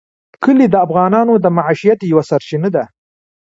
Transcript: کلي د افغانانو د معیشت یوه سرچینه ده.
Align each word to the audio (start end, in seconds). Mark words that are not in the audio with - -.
کلي 0.43 0.65
د 0.69 0.75
افغانانو 0.85 1.33
د 1.39 1.45
معیشت 1.57 1.99
یوه 2.11 2.23
سرچینه 2.29 2.69
ده. 2.75 2.83